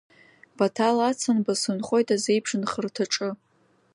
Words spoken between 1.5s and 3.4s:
сынхоит азеиԥш нхарҭаҿы.